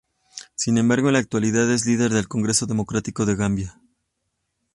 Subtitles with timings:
[0.55, 3.79] Sin embargo, en la actualidad es líder del Congreso Democrático de Gambia.